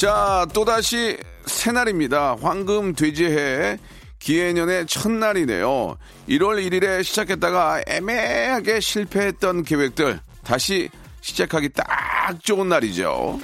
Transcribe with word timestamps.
자 0.00 0.46
또다시 0.54 1.18
새날입니다. 1.44 2.34
황금 2.40 2.94
돼지해 2.94 3.76
기해년의 4.18 4.86
첫날이네요. 4.86 5.98
1월 6.26 6.66
1일에 6.66 7.04
시작했다가 7.04 7.82
애매하게 7.86 8.80
실패했던 8.80 9.62
계획들 9.62 10.20
다시 10.42 10.88
시작하기 11.20 11.68
딱 11.74 12.42
좋은 12.42 12.70
날이죠 12.70 13.40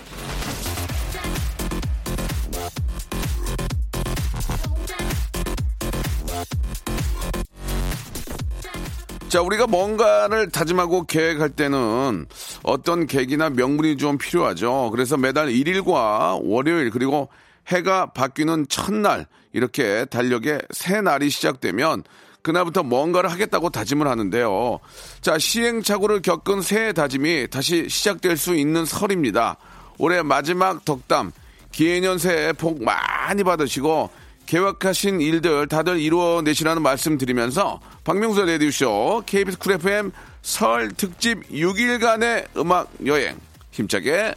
자, 9.36 9.42
우리가 9.42 9.66
뭔가를 9.66 10.48
다짐하고 10.48 11.04
계획할 11.04 11.50
때는 11.50 12.24
어떤 12.62 13.06
계기나 13.06 13.50
명분이 13.50 13.98
좀 13.98 14.16
필요하죠. 14.16 14.88
그래서 14.92 15.18
매달 15.18 15.48
1일과 15.48 16.40
월요일 16.42 16.88
그리고 16.88 17.28
해가 17.66 18.12
바뀌는 18.14 18.64
첫날 18.70 19.26
이렇게 19.52 20.06
달력에 20.06 20.60
새 20.70 21.02
날이 21.02 21.28
시작되면 21.28 22.04
그날부터 22.40 22.82
뭔가를 22.82 23.30
하겠다고 23.30 23.68
다짐을 23.68 24.08
하는데요. 24.08 24.78
자, 25.20 25.36
시행착오를 25.36 26.22
겪은 26.22 26.62
새해 26.62 26.94
다짐이 26.94 27.48
다시 27.50 27.90
시작될 27.90 28.38
수 28.38 28.54
있는 28.54 28.86
설입니다. 28.86 29.58
올해 29.98 30.22
마지막 30.22 30.82
덕담, 30.86 31.32
기해년 31.72 32.16
새해 32.16 32.54
복 32.54 32.82
많이 32.82 33.44
받으시고 33.44 34.08
계획하신 34.46 35.20
일들 35.20 35.66
다들 35.66 36.00
이루어내시라는 36.00 36.82
말씀 36.82 37.18
드리면서 37.18 37.80
박명수 38.04 38.42
라디오쇼 38.44 39.24
KBS 39.26 39.58
쿨 39.58 39.72
FM 39.72 40.12
설 40.42 40.92
특집 40.92 41.48
6일간의 41.50 42.56
음악 42.56 42.90
여행 43.04 43.36
힘차게 43.72 44.34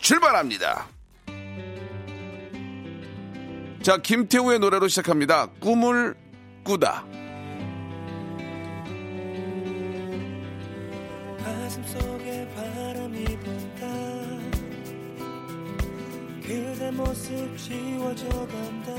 출발합니다. 0.00 0.88
자, 3.82 3.98
김태우의 3.98 4.58
노래로 4.58 4.88
시작합니다. 4.88 5.46
꿈을 5.60 6.16
꾸다. 6.64 7.04
가슴 11.38 11.84
속에 11.84 12.48
바람이 12.56 13.24
분다 13.24 13.75
그대 16.86 16.90
모습 16.92 17.58
지워져 17.58 18.28
간다. 18.28 18.92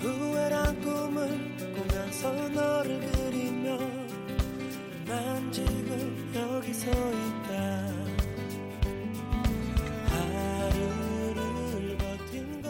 후회란 0.00 0.80
꿈을 0.80 1.56
꾸면서 1.74 2.32
너를 2.48 3.00
그리며 3.00 3.78
난 5.06 5.52
지금 5.52 6.32
있다. 7.12 7.52
하루를 10.10 11.96
버틴 11.98 12.62
것. 12.62 12.68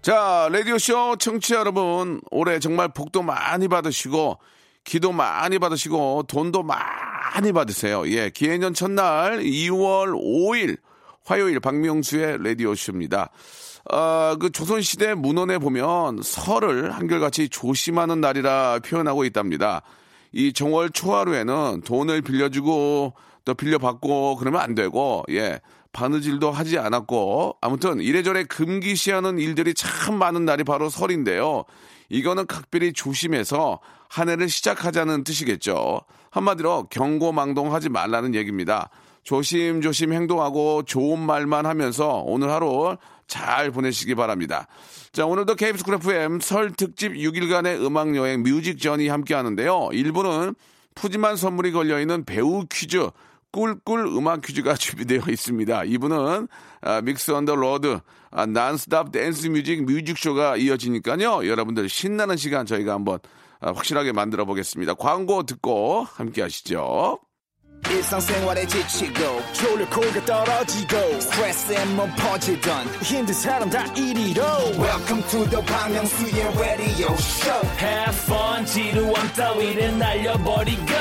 자, 0.00 0.48
라디오쇼 0.52 1.16
청취자 1.16 1.56
여러분, 1.56 2.20
올해 2.30 2.60
정말 2.60 2.88
복도 2.88 3.22
많이 3.22 3.66
받으시고, 3.66 4.38
기도 4.84 5.10
많이 5.10 5.58
받으시고, 5.58 6.24
돈도 6.28 6.62
많이 6.62 7.13
받으세요. 7.52 8.08
예, 8.08 8.30
기해년 8.30 8.74
첫날 8.74 9.40
2월 9.40 10.12
5일 10.14 10.78
화요일 11.24 11.60
박명수의 11.60 12.42
라디오쇼입니다. 12.42 13.30
어, 13.92 14.36
그 14.40 14.50
조선시대 14.50 15.14
문헌에 15.14 15.58
보면 15.58 16.20
설을 16.22 16.92
한결같이 16.92 17.48
조심하는 17.48 18.20
날이라 18.20 18.80
표현하고 18.84 19.24
있답니다. 19.24 19.82
이 20.32 20.52
정월 20.52 20.90
초하루에는 20.90 21.82
돈을 21.84 22.22
빌려주고 22.22 23.14
또 23.44 23.54
빌려받고 23.54 24.36
그러면 24.36 24.60
안 24.60 24.74
되고, 24.74 25.24
예. 25.30 25.60
바느질도 25.92 26.50
하지 26.50 26.76
않았고, 26.78 27.58
아무튼 27.60 28.00
이래저래 28.00 28.42
금기시하는 28.44 29.38
일들이 29.38 29.74
참 29.74 30.18
많은 30.18 30.44
날이 30.44 30.64
바로 30.64 30.88
설인데요. 30.88 31.64
이거는 32.08 32.46
각별히 32.46 32.92
조심해서 32.92 33.80
한 34.08 34.28
해를 34.28 34.48
시작하자는 34.48 35.24
뜻이겠죠. 35.24 36.00
한마디로 36.34 36.88
경고망동하지 36.90 37.90
말라는 37.90 38.34
얘기입니다. 38.34 38.90
조심조심 39.22 40.12
행동하고 40.12 40.82
좋은 40.82 41.18
말만 41.20 41.64
하면서 41.64 42.22
오늘 42.26 42.50
하루 42.50 42.96
잘 43.28 43.70
보내시기 43.70 44.16
바랍니다. 44.16 44.66
자, 45.12 45.26
오늘도 45.26 45.54
KBS 45.54 45.84
쿨 45.84 45.94
FM 45.94 46.40
설 46.40 46.72
특집 46.72 47.12
6일간의 47.12 47.80
음악 47.86 48.16
여행 48.16 48.42
Music 48.42 48.69
Journey 48.69 49.08
함께 49.08 49.34
하는데요. 49.34 49.90
1부는 49.92 50.56
푸짐한 50.96 51.36
선물이 51.36 51.70
걸려있는 51.70 52.24
배우 52.24 52.66
퀴즈, 52.68 53.08
꿀꿀 53.52 54.06
음악 54.06 54.42
퀴즈가 54.42 54.74
준비되어 54.76 55.22
있습니다. 55.28 55.84
2부는 55.84 56.48
아, 56.82 57.00
Mix 57.00 57.30
on 57.30 57.40
the 57.40 57.54
Road 57.54 58.00
아, 58.32 58.46
nonstop 58.46 59.12
dance 59.12 59.46
music 59.46 59.84
music 59.84 60.17
show가 60.17 60.56
이어지니까요. 60.56 61.46
여러분들 61.46 61.88
신나는 61.88 62.36
시간 62.36 62.66
저희가 62.66 62.92
한번 62.92 63.20
아, 63.20 63.43
확실하게 63.72 64.12
만들어 64.12 64.44
보겠습니다. 64.44 64.94
광고 64.94 65.44
듣고 65.44 66.06
함께 66.14 66.42
하시죠. 66.42 67.18
일상생활에 67.90 68.66
지치고, 68.66 69.42
졸려 69.52 69.88
코가 69.90 70.24
떨어지고, 70.24 71.20
스트레스에 71.20 71.84
몸 71.96 72.10
퍼지던, 72.16 72.86
힘든 73.02 73.34
사람 73.34 73.68
다 73.68 73.84
이리로. 73.92 74.42
welcome 74.78 75.22
to 75.28 75.44
the 75.50 75.62
Bang 75.66 75.92
Myung-soo's 75.92 76.58
radio 76.58 77.12
show 77.12 77.68
Have 77.78 78.16
fun 78.24 78.64
지루함 78.64 79.32
따위를 79.34 79.98
날려버리고 79.98 80.92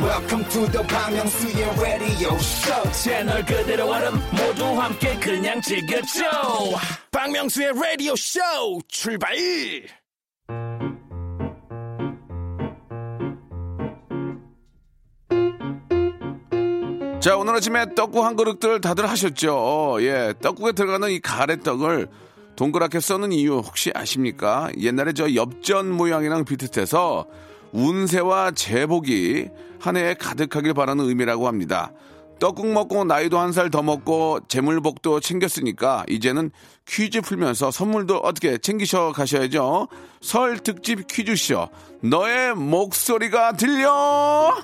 welcome 0.00 0.48
to 0.48 0.66
the 0.72 0.86
Bang 0.88 1.14
Myung-soo's 1.14 1.80
radio 1.80 2.34
show 2.34 2.92
채널 2.92 3.44
그대로 3.44 3.88
얼음 3.88 4.14
모두 4.32 4.64
함께 4.80 5.16
그냥 5.20 5.60
즐겨줘 5.60 6.24
박명수의 7.12 7.72
라디오 7.74 8.16
쇼 8.16 8.40
출발 8.88 9.36
자, 17.20 17.36
오늘 17.36 17.54
아침에 17.54 17.94
떡국 17.94 18.24
한 18.24 18.34
그릇들 18.34 18.80
다들 18.80 19.08
하셨죠? 19.08 19.98
예, 20.00 20.32
떡국에 20.40 20.72
들어가는 20.72 21.10
이 21.10 21.20
가래떡을 21.20 22.08
동그랗게 22.56 23.00
써는 23.00 23.32
이유 23.32 23.58
혹시 23.58 23.90
아십니까? 23.94 24.70
옛날에 24.78 25.12
저 25.12 25.34
엽전 25.34 25.90
모양이랑 25.90 26.44
비슷해서 26.46 27.26
운세와 27.72 28.52
재복이 28.52 29.48
한 29.80 29.96
해에 29.96 30.14
가득하길 30.14 30.72
바라는 30.72 31.04
의미라고 31.04 31.46
합니다. 31.46 31.92
떡국 32.38 32.68
먹고 32.68 33.04
나이도 33.04 33.38
한 33.38 33.52
살 33.52 33.70
더 33.70 33.82
먹고 33.82 34.40
재물복도 34.48 35.20
챙겼으니까 35.20 36.04
이제는 36.08 36.50
퀴즈 36.88 37.20
풀면서 37.20 37.70
선물도 37.70 38.16
어떻게 38.16 38.56
챙기셔 38.56 39.12
가셔야죠. 39.12 39.88
설 40.22 40.58
특집 40.58 41.06
퀴즈쇼. 41.06 41.68
너의 42.02 42.54
목소리가 42.54 43.52
들려! 43.52 44.54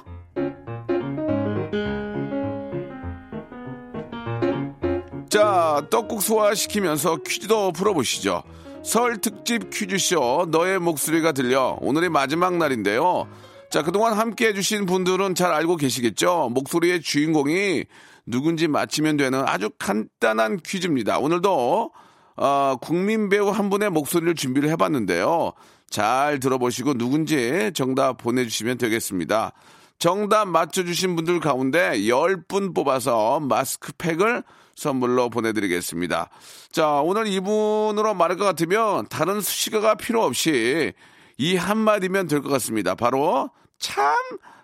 자, 5.29 5.87
떡국 5.91 6.23
소화시키면서 6.23 7.17
퀴즈도 7.27 7.73
풀어보시죠. 7.73 8.43
설 8.85 9.21
특집 9.21 9.71
퀴즈쇼 9.71 10.47
너의 10.51 10.79
목소리가 10.79 11.33
들려 11.33 11.77
오늘이 11.81 12.09
마지막 12.09 12.57
날인데요. 12.57 13.29
자, 13.69 13.83
그동안 13.83 14.15
함께 14.15 14.49
해주신 14.49 14.87
분들은 14.87 15.35
잘 15.35 15.53
알고 15.53 15.77
계시겠죠? 15.77 16.51
목소리의 16.53 17.03
주인공이 17.03 17.85
누군지 18.25 18.69
맞히면 18.69 19.17
되는 19.17 19.43
아주 19.47 19.71
간단한 19.79 20.61
퀴즈입니다. 20.65 21.19
오늘도 21.19 21.91
어, 22.37 22.77
국민 22.81 23.29
배우 23.29 23.49
한 23.49 23.71
분의 23.71 23.91
목소리를 23.91 24.35
준비를 24.35 24.69
해봤는데요. 24.71 25.53
잘 25.91 26.39
들어보시고 26.39 26.95
누군지 26.95 27.71
정답 27.75 28.19
보내주시면 28.19 28.79
되겠습니다. 28.79 29.53
정답 29.99 30.47
맞춰주신 30.49 31.17
분들 31.17 31.41
가운데 31.41 31.93
10분 31.99 32.75
뽑아서 32.75 33.41
마스크팩을 33.41 34.43
선물로 34.75 35.31
보내드리겠습니다. 35.31 36.29
자, 36.71 37.01
오늘 37.01 37.27
이분으로 37.29 38.15
말할 38.15 38.37
것 38.37 38.45
같으면 38.45 39.07
다른 39.09 39.41
수식어가 39.41 39.95
필요 39.95 40.23
없이 40.23 40.93
이 41.39 41.57
한마디면 41.57 42.27
될 42.29 42.43
것 42.43 42.51
같습니다. 42.51 42.95
바로 42.95 43.51
참 43.79 44.15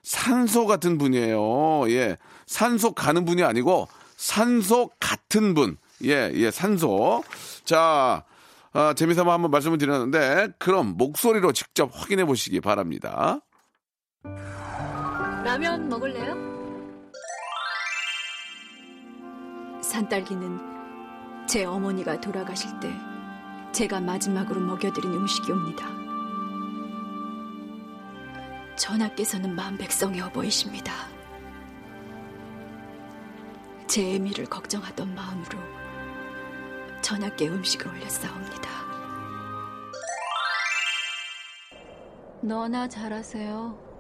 산소 0.02 0.67
같은 0.67 0.99
분이에요. 0.99 1.90
예. 1.90 2.17
산소 2.46 2.93
가는 2.93 3.25
분이 3.25 3.43
아니고 3.43 3.88
산소 4.17 4.90
같은 5.00 5.55
분. 5.55 5.79
예, 6.05 6.31
예, 6.34 6.50
산소. 6.50 7.23
자, 7.64 8.25
아, 8.75 8.94
재미삼아 8.94 9.32
한번 9.32 9.50
말씀을 9.50 9.79
드렸는데 9.79 10.49
그럼 10.58 10.96
목소리로 10.99 11.52
직접 11.52 11.90
확인해 11.93 12.25
보시기 12.25 12.61
바랍니다. 12.61 13.40
라면 15.44 15.89
먹을래요? 15.89 16.37
산딸기는 19.83 21.47
제 21.49 21.65
어머니가 21.65 22.21
돌아가실 22.21 22.71
때 22.79 22.89
제가 23.73 24.00
마지막으로 24.00 24.61
먹여드린 24.61 25.12
음식이옵니다. 25.12 25.85
전하께서는 28.77 29.56
만백성의 29.56 30.21
어버이십니다. 30.21 30.93
제 33.89 34.15
애미를 34.15 34.47
걱정하던 34.47 35.12
마음으로 35.12 35.59
전하께 37.00 37.49
음식을 37.49 37.89
올렸사옵니다. 37.89 38.71
너나 42.43 42.89
잘하세요. 42.89 43.92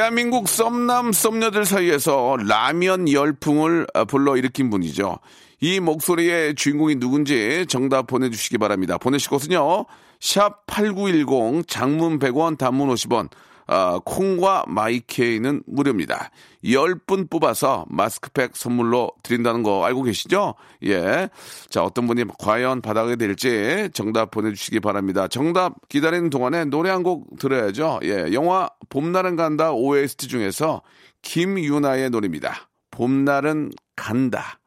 대한민국 0.00 0.48
썸남 0.48 1.12
썸녀들 1.12 1.66
사이에서 1.66 2.38
라면 2.38 3.12
열풍을 3.12 3.86
아, 3.92 4.06
불러일으킨 4.06 4.70
분이죠. 4.70 5.18
이 5.60 5.78
목소리의 5.78 6.54
주인공이 6.54 6.94
누군지 6.94 7.66
정답 7.68 8.06
보내주시기 8.06 8.56
바랍니다. 8.56 8.96
보내실 8.96 9.28
곳은요. 9.28 9.84
샵 10.18 10.64
8910 10.64 11.68
장문 11.68 12.18
100원 12.18 12.56
단문 12.56 12.88
50원 12.88 13.28
아, 13.72 14.00
콩과 14.04 14.64
마이케이는 14.66 15.62
무료입니다. 15.66 16.30
10분 16.64 17.30
뽑아서 17.30 17.86
마스크팩 17.88 18.56
선물로 18.56 19.12
드린다는 19.22 19.62
거 19.62 19.84
알고 19.84 20.02
계시죠? 20.02 20.54
예. 20.84 21.28
자, 21.68 21.84
어떤 21.84 22.08
분이 22.08 22.24
과연 22.40 22.82
받아가게 22.82 23.14
될지 23.14 23.88
정답 23.94 24.32
보내주시기 24.32 24.80
바랍니다. 24.80 25.28
정답 25.28 25.88
기다리는 25.88 26.30
동안에 26.30 26.64
노래 26.66 26.90
한 26.90 27.00
곡 27.00 27.38
들어야죠. 27.38 28.00
예. 28.02 28.32
영화 28.34 28.68
봄날은 28.90 29.36
간다 29.36 29.72
OST 29.72 30.28
중에서 30.28 30.82
김유나의 31.22 32.10
노래입니다. 32.10 32.68
봄날은 32.90 33.70
간다. 33.96 34.59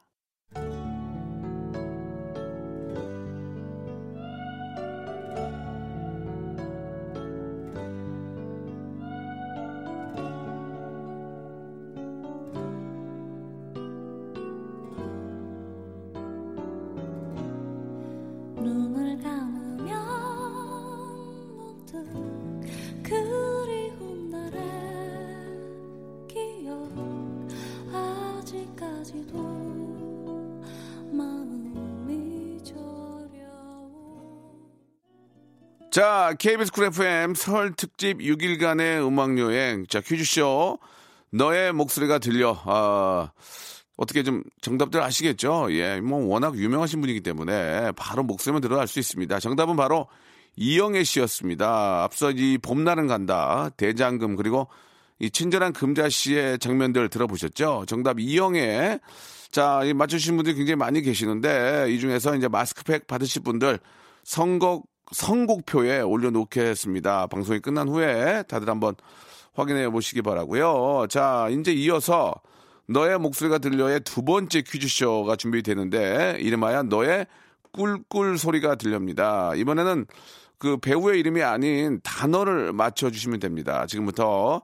자, 35.93 36.33
KBS 36.39 36.71
쿨 36.71 36.85
FM 36.85 37.35
설 37.35 37.71
특집 37.73 38.17
6일간의 38.17 39.07
음악 39.07 39.37
여행. 39.37 39.85
자, 39.85 40.01
퀴즈쇼. 40.01 40.79
너의 41.29 41.71
목소리가 41.71 42.17
들려. 42.17 42.59
아, 42.65 43.31
어떻게 43.95 44.23
좀 44.23 44.41
정답들 44.59 45.03
아시겠죠? 45.03 45.67
예, 45.69 46.01
뭐 46.01 46.25
워낙 46.25 46.57
유명하신 46.57 46.99
분이기 46.99 47.21
때문에 47.21 47.91
바로 47.91 48.23
목소리만 48.23 48.59
들어 48.59 48.79
알 48.79 48.87
수 48.87 48.97
있습니다. 48.97 49.39
정답은 49.39 49.75
바로 49.75 50.07
이영애 50.55 51.03
씨였습니다. 51.03 52.03
앞서 52.03 52.31
이 52.31 52.57
봄날은 52.57 53.05
간다. 53.05 53.69
대장금 53.77 54.35
그리고 54.35 54.69
이 55.19 55.29
친절한 55.29 55.73
금자 55.73 56.09
씨의 56.09 56.57
장면들 56.57 57.09
들어보셨죠? 57.09 57.85
정답 57.87 58.19
이영애. 58.19 58.97
자, 59.51 59.83
이 59.83 59.93
맞추신 59.93 60.37
분들이 60.37 60.55
굉장히 60.55 60.75
많이 60.75 61.03
계시는데 61.03 61.85
이 61.91 61.99
중에서 61.99 62.35
이제 62.35 62.47
마스크팩 62.47 63.05
받으실 63.05 63.43
분들 63.43 63.77
선곡 64.23 64.91
선곡표에 65.11 66.01
올려놓겠습니다. 66.01 67.27
방송이 67.27 67.59
끝난 67.59 67.87
후에 67.87 68.43
다들 68.43 68.69
한번 68.69 68.95
확인해 69.53 69.89
보시기 69.89 70.21
바라고요. 70.21 71.07
자, 71.09 71.47
이제 71.51 71.71
이어서 71.73 72.33
너의 72.87 73.19
목소리가 73.19 73.59
들려의 73.59 74.01
두 74.01 74.23
번째 74.23 74.61
퀴즈쇼가 74.61 75.35
준비되는데 75.35 76.37
이름하여 76.39 76.83
너의 76.83 77.27
꿀꿀 77.71 78.37
소리가 78.37 78.75
들렵니다. 78.75 79.53
이번에는 79.55 80.05
그 80.57 80.77
배우의 80.77 81.19
이름이 81.19 81.41
아닌 81.43 81.99
단어를 82.03 82.71
맞춰주시면 82.73 83.39
됩니다. 83.39 83.85
지금부터 83.85 84.61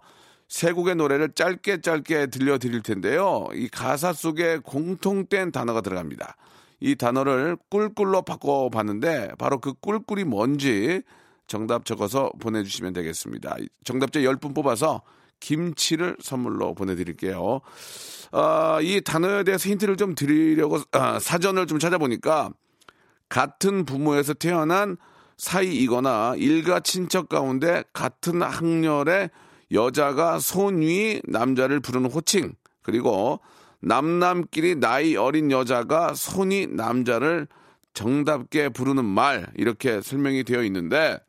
세 0.47 0.71
곡의 0.71 0.95
노래를 0.95 1.33
짧게 1.33 1.81
짧게 1.81 2.27
들려드릴 2.27 2.81
텐데요. 2.81 3.47
이 3.53 3.67
가사 3.67 4.13
속에 4.13 4.59
공통된 4.63 5.51
단어가 5.51 5.81
들어갑니다. 5.81 6.35
이 6.79 6.95
단어를 6.95 7.57
꿀꿀로 7.69 8.21
바꿔봤는데 8.21 9.33
바로 9.37 9.59
그 9.59 9.73
꿀꿀이 9.73 10.23
뭔지 10.23 11.01
정답 11.47 11.85
적어서 11.85 12.31
보내주시면 12.39 12.93
되겠습니다. 12.93 13.57
정답자 13.83 14.19
10분 14.19 14.55
뽑아서 14.55 15.01
김치를 15.39 16.17
선물로 16.21 16.73
보내드릴게요. 16.75 17.61
아, 18.31 18.79
이 18.81 19.01
단어에 19.01 19.43
대해서 19.43 19.69
힌트를 19.69 19.97
좀 19.97 20.15
드리려고 20.15 20.79
아, 20.91 21.19
사전을 21.19 21.65
좀 21.65 21.79
찾아보니까 21.79 22.51
같은 23.27 23.85
부모에서 23.85 24.33
태어난 24.33 24.97
사이이거나 25.37 26.35
일가 26.37 26.81
친척 26.81 27.29
가운데 27.29 27.83
같은 27.93 28.41
학년의 28.41 29.29
여자가 29.71 30.39
손위 30.39 31.21
남자를 31.25 31.79
부르는 31.79 32.11
호칭 32.11 32.53
그리고 32.81 33.39
남남끼리 33.81 34.75
나이 34.75 35.15
어린 35.15 35.51
여자가 35.51 36.13
손이 36.13 36.67
남자를 36.67 37.47
정답게 37.93 38.69
부르는 38.69 39.05
말 39.05 39.47
이렇게 39.55 40.01
설명이 40.01 40.43
되어 40.43 40.63
있는데 40.63 41.19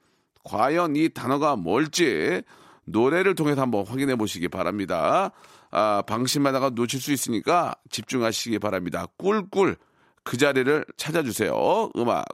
과연 0.44 0.96
이 0.96 1.08
단어가 1.08 1.56
뭘지 1.56 2.42
노래를 2.84 3.34
통해서 3.34 3.62
한번 3.62 3.86
확인해 3.86 4.16
보시기 4.16 4.48
바랍니다. 4.48 5.30
아, 5.70 6.02
방심하다가 6.06 6.70
놓칠 6.70 7.00
수 7.00 7.12
있으니까 7.12 7.74
집중하시기 7.90 8.58
바랍니다. 8.58 9.06
꿀꿀 9.16 9.76
그 10.24 10.36
자리를 10.36 10.84
찾아주세요. 10.96 11.90
음악 11.96 12.24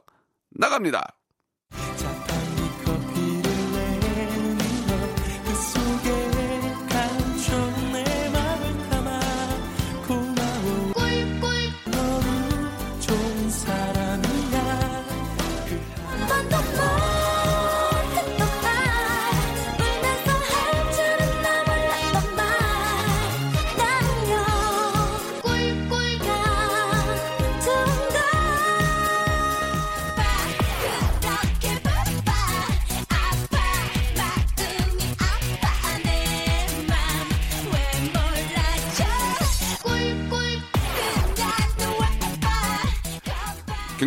나갑니다. 0.51 1.15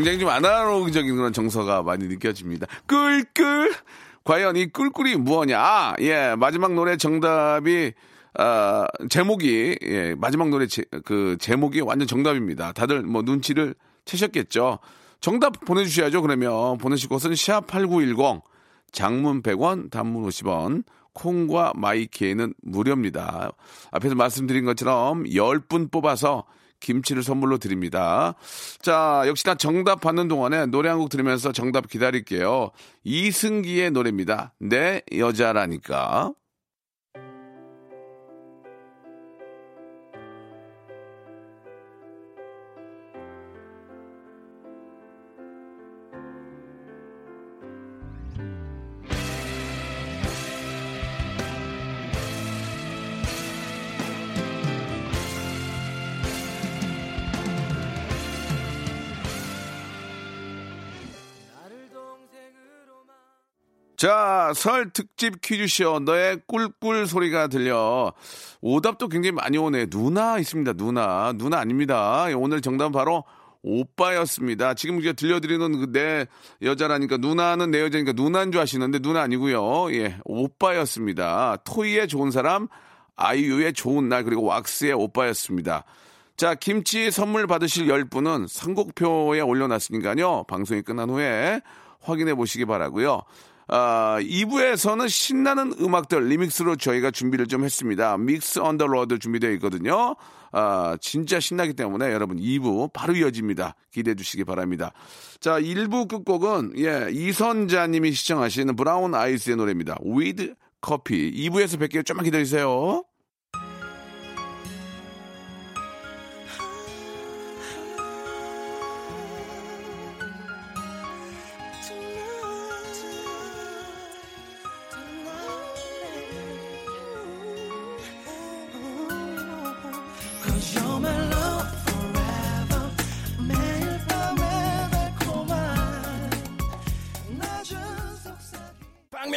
굉장히 0.00 0.18
좀 0.18 0.30
아날로그적인 0.30 1.14
그런 1.14 1.30
정서가 1.30 1.82
많이 1.82 2.08
느껴집니다. 2.08 2.66
꿀꿀. 2.86 3.74
과연 4.24 4.56
이 4.56 4.66
꿀꿀이 4.66 5.16
무엇냐? 5.16 5.94
예, 6.00 6.34
마지막 6.38 6.72
노래 6.72 6.96
정답이 6.96 7.92
아, 8.32 8.86
제목이 9.10 9.76
예, 9.82 10.14
마지막 10.16 10.48
노래 10.48 10.66
제, 10.66 10.84
그 11.04 11.36
제목이 11.38 11.82
완전 11.82 12.08
정답입니다. 12.08 12.72
다들 12.72 13.02
뭐 13.02 13.20
눈치를 13.20 13.74
채셨겠죠. 14.06 14.78
정답 15.20 15.60
보내주셔야죠. 15.66 16.22
그러면 16.22 16.78
보내실 16.78 17.10
곳은 17.10 17.32
샵8910 17.32 18.40
장문 18.92 19.42
100원, 19.42 19.90
단문 19.90 20.26
50원, 20.26 20.84
콩과 21.12 21.74
마이키에는 21.76 22.54
무료입니다. 22.62 23.52
앞에서 23.90 24.14
말씀드린 24.14 24.64
것처럼 24.64 25.24
10분 25.24 25.90
뽑아서 25.90 26.46
김치를 26.80 27.22
선물로 27.22 27.58
드립니다. 27.58 28.34
자, 28.80 29.22
역시나 29.26 29.54
정답 29.54 30.00
받는 30.00 30.28
동안에 30.28 30.66
노래 30.66 30.88
한 30.88 30.98
곡 31.00 31.08
들으면서 31.10 31.52
정답 31.52 31.88
기다릴게요. 31.88 32.70
이승기의 33.04 33.90
노래입니다. 33.92 34.52
내 34.58 35.02
여자라니까. 35.16 36.32
자, 64.00 64.50
설 64.54 64.88
특집 64.88 65.42
퀴즈쇼 65.42 65.98
너의 65.98 66.40
꿀꿀 66.46 67.06
소리가 67.06 67.48
들려. 67.48 68.14
오답도 68.62 69.08
굉장히 69.08 69.32
많이 69.32 69.58
오네. 69.58 69.90
누나 69.90 70.38
있습니다. 70.38 70.72
누나. 70.72 71.34
누나 71.36 71.58
아닙니다. 71.58 72.24
예, 72.30 72.32
오늘 72.32 72.62
정답은 72.62 72.92
바로 72.92 73.24
오빠였습니다. 73.62 74.72
지금 74.72 75.00
이제 75.00 75.12
들려드리는 75.12 75.92
그내 75.92 76.24
여자라니까 76.62 77.18
누나는 77.18 77.72
내 77.72 77.82
여자니까 77.82 78.12
누나인 78.12 78.52
줄 78.52 78.62
아시는데 78.62 79.00
누나 79.00 79.20
아니고요. 79.20 79.92
예, 79.92 80.16
오빠였습니다. 80.24 81.58
토이의 81.64 82.08
좋은 82.08 82.30
사람, 82.30 82.68
아이유의 83.16 83.74
좋은 83.74 84.08
날 84.08 84.24
그리고 84.24 84.44
왁스의 84.44 84.94
오빠였습니다. 84.94 85.84
자, 86.38 86.54
김치 86.54 87.10
선물 87.10 87.46
받으실 87.46 87.86
10분은 87.86 88.48
선곡표에 88.48 89.40
올려놨으니까요. 89.40 90.44
방송이 90.48 90.80
끝난 90.80 91.10
후에 91.10 91.60
확인해 92.00 92.34
보시기 92.34 92.64
바라고요. 92.64 93.24
아, 93.72 94.18
2부에서는 94.20 95.08
신나는 95.08 95.74
음악들 95.80 96.26
리믹스로 96.26 96.74
저희가 96.74 97.12
준비를 97.12 97.46
좀 97.46 97.64
했습니다. 97.64 98.18
Mix 98.18 98.58
on 98.58 98.70
the 98.70 98.88
Road 98.88 99.20
준비되어 99.20 99.52
있거든요. 99.52 100.16
아, 100.50 100.96
진짜 101.00 101.38
신나기 101.38 101.74
때문에 101.74 102.12
여러분 102.12 102.38
2부 102.38 102.92
바로 102.92 103.14
이어집니다. 103.14 103.76
기대해 103.92 104.16
주시기 104.16 104.42
바랍니다. 104.42 104.92
자, 105.38 105.60
1부 105.60 106.08
끝곡은 106.08 106.72
예, 106.78 107.10
이선자 107.12 107.86
님이 107.86 108.10
신청하시는 108.10 108.74
브라운 108.74 109.14
아이즈의 109.14 109.56
노래입니다. 109.56 109.98
With 110.04 110.54
Coffee. 110.80 111.30
2부에서 111.48 111.78
뵐게요. 111.80 112.04
좀만 112.04 112.24
기다리세요. 112.24 113.04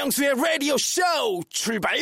박명수의 0.03 0.33
라디오 0.35 0.77
쇼 0.77 1.01
출발! 1.49 1.95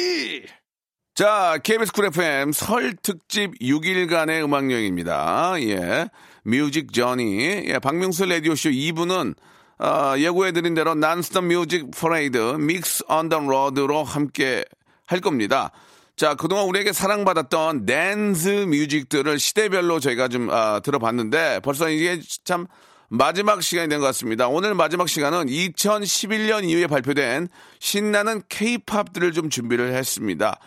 자, 1.13 1.60
KBS 1.63 1.91
쿨 1.91 2.05
FM 2.05 2.51
설 2.51 2.96
특집 2.96 3.60
6일간의 3.60 4.43
음악 4.43 4.72
여행입니다. 4.72 5.53
예. 5.62 6.08
Music 6.44 6.94
Journey. 6.94 7.66
예, 7.67 7.77
박명수 7.79 8.25
라디오쇼 8.25 8.70
2부는 8.70 9.36
어, 9.79 10.17
예고해드린 10.17 10.74
대로 10.74 10.96
nonstop 10.96 11.46
music 11.46 11.92
parade 11.92 12.38
Mix 12.38 13.04
on 13.08 13.20
the 13.20 13.40
Road로 13.40 14.04
함께 14.03 14.65
할 15.05 15.20
겁니다. 15.20 15.72
자, 16.15 16.34
그동안 16.34 16.65
우리에게 16.65 16.93
사랑받았던 16.93 17.86
dance 17.86 18.66
music들을 18.68 19.38
시대별로 19.38 20.00
저희가 20.00 20.27
좀 20.27 20.50
아, 20.50 20.79
들어봤는데 20.79 21.60
벌써 21.60 21.89
이게 21.89 22.20
참 22.46 22.65
마지막 23.13 23.62
시간이 23.62 23.89
된 23.89 24.00
것 24.00 24.06
같습니다. 24.08 24.48
오늘 24.48 24.74
마지막 24.74 25.10
시간은 25.10 25.48
2011년 25.48 26.63
이후에 26.63 26.88
발표된 26.88 27.50
신나는 27.80 28.41
케이팝들을 28.48 29.34
좀 29.34 29.50
준비를 29.50 29.94
했습니다. 29.94 30.58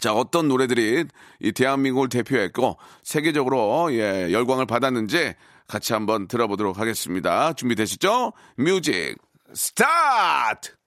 자, 0.00 0.14
어떤 0.14 0.46
노래들이 0.46 1.06
이 1.40 1.52
대한민국을 1.52 2.08
대표했고 2.08 2.78
세계적으로 3.02 3.92
예, 3.92 4.30
열광을 4.30 4.66
받았는지 4.66 5.34
같이 5.66 5.92
한번 5.92 6.28
들어보도록 6.28 6.78
하겠습니다. 6.78 7.54
준비되시죠? 7.54 8.34
music 8.56 9.16
start! 9.52 10.79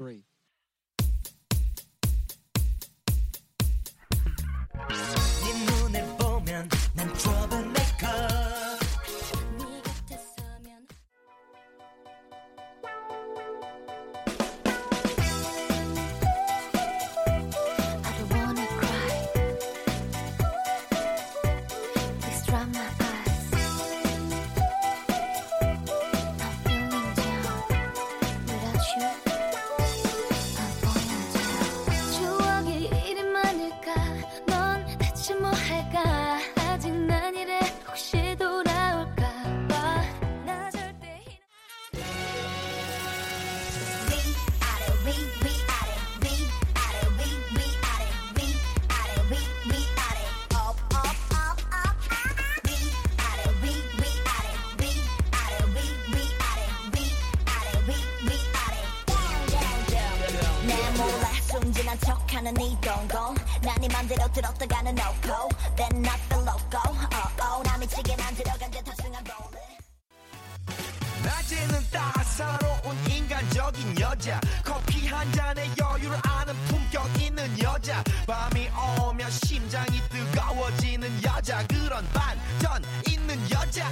Three. 0.00 0.29
들었다가는 64.32 64.92
no-go 64.92 65.48
oh, 67.42 67.62
나 67.64 67.78
미치게 67.78 68.16
만들어간 68.16 68.70
듯 68.70 68.84
탑승한 68.84 69.24
볼래 69.24 69.70
낮에는 71.22 71.90
따사로운 71.90 72.96
인간적인 73.08 74.00
여자. 74.00 74.40
커피 74.64 75.06
한 75.06 75.30
잔에 75.32 75.68
여유를 75.78 76.18
아는 76.26 76.54
품격 76.66 77.20
있는 77.20 77.62
여자. 77.62 78.02
밤이 78.26 78.70
오면 79.02 79.30
심장이 79.30 80.00
뜨거워지는 80.08 81.22
여자. 81.22 81.66
그런 81.66 82.06
반전 82.08 82.82
있는 83.06 83.38
여자 83.50 83.86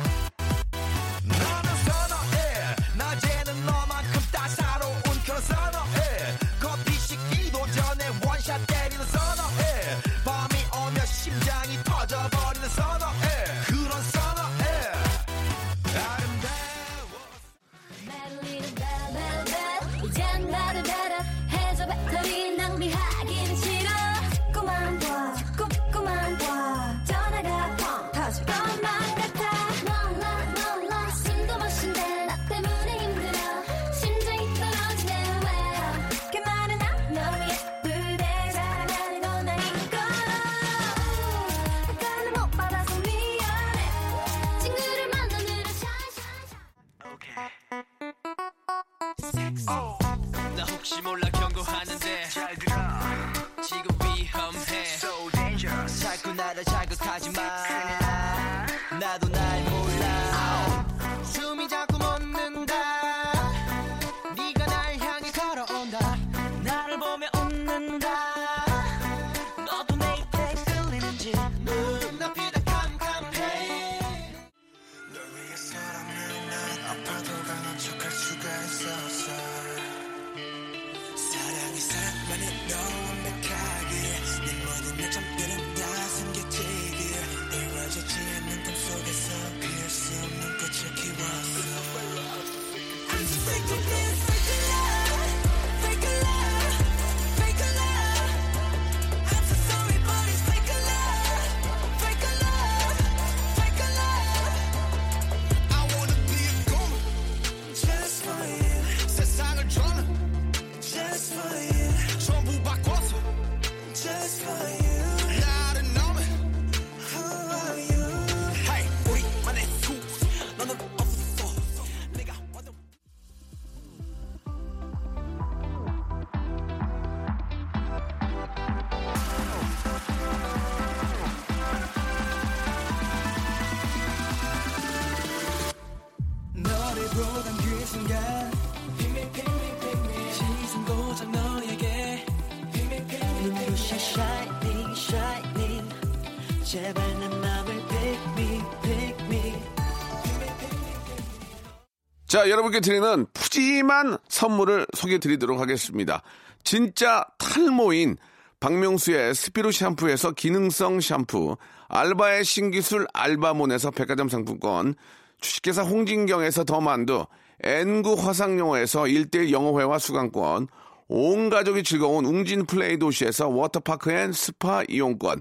자, 152.28 152.50
여러분께 152.50 152.80
드리는 152.80 153.26
푸짐한 153.32 154.18
선물을 154.28 154.86
소개해 154.94 155.18
드리도록 155.18 155.60
하겠습니다. 155.60 156.22
진짜 156.62 157.24
탈모인 157.38 158.18
박명수의 158.60 159.34
스피루 159.34 159.72
샴푸에서 159.72 160.32
기능성 160.32 161.00
샴푸, 161.00 161.56
알바의 161.88 162.44
신기술 162.44 163.06
알바몬에서 163.14 163.92
백화점 163.92 164.28
상품권, 164.28 164.94
주식회사 165.40 165.82
홍진경에서 165.82 166.64
더 166.64 166.82
만두, 166.82 167.24
N구 167.62 168.14
화상영어에서 168.14 169.04
1대1 169.04 169.50
영어회화 169.50 169.98
수강권, 169.98 170.68
온 171.08 171.48
가족이 171.48 171.82
즐거운 171.82 172.26
웅진 172.26 172.66
플레이 172.66 172.98
도시에서 172.98 173.48
워터파크 173.48 174.12
and 174.12 174.32
스파 174.32 174.82
이용권, 174.86 175.40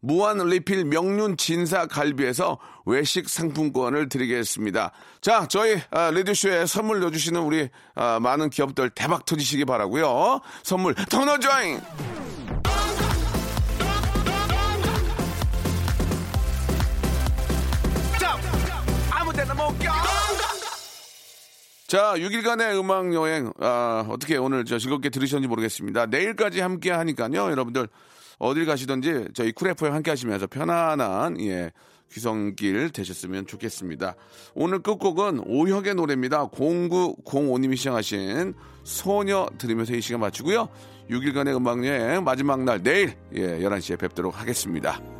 무한 0.00 0.38
리필 0.38 0.84
명륜 0.86 1.36
진사 1.36 1.86
갈비에서 1.86 2.58
외식 2.86 3.28
상품권을 3.28 4.08
드리겠습니다. 4.08 4.92
자, 5.20 5.46
저희 5.48 5.80
아, 5.90 6.10
라디오쇼에 6.10 6.66
선물 6.66 7.00
넣어주시는 7.00 7.40
우리 7.40 7.68
아, 7.94 8.18
많은 8.20 8.50
기업들 8.50 8.90
대박 8.90 9.24
터지시기 9.26 9.64
바라고요. 9.64 10.40
선물 10.62 10.94
껴. 19.78 19.90
자, 21.86 22.14
6일간의 22.14 22.78
음악 22.78 23.12
여행, 23.14 23.52
아, 23.58 24.06
어떻게 24.08 24.36
오늘 24.36 24.64
저 24.64 24.78
즐겁게 24.78 25.10
들으셨는지 25.10 25.48
모르겠습니다. 25.48 26.06
내일까지 26.06 26.60
함께 26.60 26.92
하니까요. 26.92 27.50
여러분들 27.50 27.88
어딜 28.40 28.66
가시든지 28.66 29.28
저희 29.34 29.52
쿨FM 29.52 29.92
함께 29.92 30.10
하시면서 30.10 30.48
편안한, 30.48 31.38
예, 31.42 31.70
귀성길 32.10 32.90
되셨으면 32.90 33.46
좋겠습니다. 33.46 34.16
오늘 34.54 34.80
끝곡은 34.80 35.42
오혁의 35.46 35.94
노래입니다. 35.94 36.48
0905님이 36.48 37.76
시청하신 37.76 38.54
소녀 38.82 39.48
들으면서 39.58 39.94
이 39.94 40.00
시간 40.00 40.20
마치고요. 40.20 40.68
6일간의 41.10 41.54
음악 41.54 41.84
여행 41.86 42.24
마지막 42.24 42.64
날 42.64 42.82
내일, 42.82 43.14
예, 43.34 43.58
11시에 43.60 43.98
뵙도록 43.98 44.40
하겠습니다. 44.40 45.19